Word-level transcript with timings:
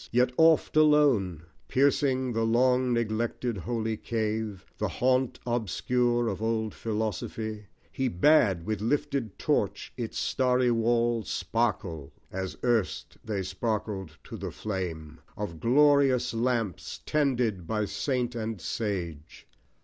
Yea, 0.09 0.25
oft 0.35 0.75
alone, 0.75 1.43
Piercing 1.67 2.33
the 2.33 2.41
long 2.43 2.91
neglected 2.91 3.55
holy 3.55 3.95
cave, 3.95 4.65
The 4.79 4.87
haunt 4.87 5.39
obscure 5.45 6.27
of 6.27 6.41
old 6.41 6.73
Philosophy, 6.73 7.67
He 7.91 8.07
bade 8.07 8.65
with 8.65 8.81
lifted 8.81 9.37
torch 9.37 9.93
its 9.97 10.17
starry 10.17 10.71
walls 10.71 11.29
Sparkle, 11.29 12.11
as 12.31 12.57
erst 12.63 13.17
they 13.23 13.43
sparkled 13.43 14.17
to 14.23 14.37
the 14.37 14.49
flame 14.49 15.19
Of 15.37 15.57
odorous 15.63 16.33
lamps 16.33 16.99
tended 17.05 17.67
by 17.67 17.85
saint 17.85 18.33
and 18.33 18.59
sage. 18.59 19.45